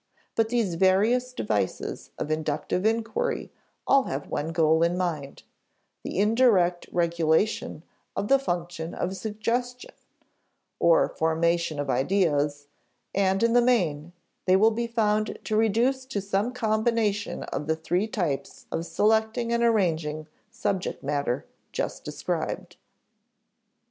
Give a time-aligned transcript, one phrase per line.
[0.35, 3.51] But these various devices of inductive inquiry
[3.85, 5.33] all have one goal in view:
[6.03, 7.83] the indirect regulation
[8.15, 9.93] of the function of suggestion,
[10.79, 12.65] or formation of ideas;
[13.13, 14.11] and, in the main,
[14.45, 19.53] they will be found to reduce to some combination of the three types of selecting
[19.53, 22.75] and arranging subject matter just described.